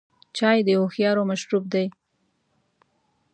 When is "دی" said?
1.73-1.87